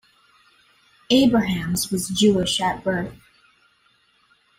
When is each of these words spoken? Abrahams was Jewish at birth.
Abrahams 1.11 1.91
was 1.91 2.07
Jewish 2.07 2.59
at 2.59 2.83
birth. 2.83 3.13